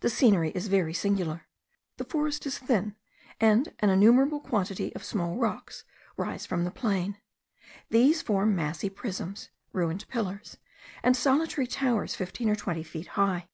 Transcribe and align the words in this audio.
The 0.00 0.10
scenery 0.10 0.50
is 0.50 0.66
very 0.68 0.92
singular. 0.92 1.46
The 1.96 2.04
forest 2.04 2.44
is 2.44 2.58
thin, 2.58 2.94
and 3.40 3.72
an 3.78 3.88
innumerable 3.88 4.38
quantity 4.38 4.94
of 4.94 5.02
small 5.02 5.38
rocks 5.38 5.84
rise 6.18 6.44
from 6.44 6.64
the 6.64 6.70
plain. 6.70 7.16
These 7.88 8.20
form 8.20 8.54
massy 8.54 8.90
prisms, 8.90 9.48
ruined 9.72 10.06
pillars, 10.08 10.58
and 11.02 11.16
solitary 11.16 11.66
towers 11.66 12.14
fifteen 12.14 12.50
or 12.50 12.54
twenty 12.54 12.82
feet 12.82 13.06
high. 13.16 13.48